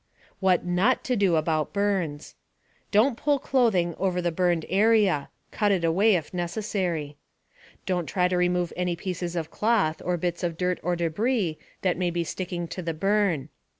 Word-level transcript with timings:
What 0.39 0.65
NOT 0.65 1.03
to 1.03 1.15
do 1.15 1.35
about 1.35 1.73
burns: 1.73 2.33
Don't 2.89 3.15
pull 3.17 3.37
clothing 3.37 3.93
over 3.99 4.19
the 4.19 4.31
burned 4.31 4.65
area 4.67 5.29
(cut 5.51 5.71
it 5.71 5.83
away, 5.83 6.15
if 6.15 6.33
necessary). 6.33 7.17
Don't 7.85 8.07
try 8.07 8.27
to 8.27 8.35
remove 8.35 8.73
any 8.75 8.95
pieces 8.95 9.35
of 9.35 9.51
cloth, 9.51 10.01
or 10.03 10.17
bits 10.17 10.41
of 10.43 10.57
dirt 10.57 10.79
or 10.81 10.95
debris, 10.95 11.59
that 11.83 11.97
may 11.97 12.09
be 12.09 12.23
sticking 12.23 12.67
to 12.69 12.81
the 12.81 12.95
burn. 12.95 13.49